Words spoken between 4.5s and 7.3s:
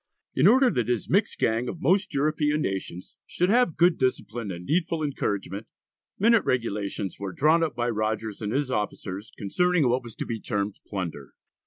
"needful encouragement," minute regulations